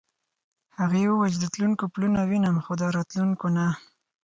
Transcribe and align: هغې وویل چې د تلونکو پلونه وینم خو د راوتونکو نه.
هغې 0.77 1.03
وویل 1.07 1.33
چې 1.35 1.39
د 1.41 1.45
تلونکو 1.53 1.83
پلونه 1.93 2.19
وینم 2.29 2.57
خو 2.63 2.71
د 2.81 2.83
راوتونکو 2.95 3.47
نه. 3.57 3.67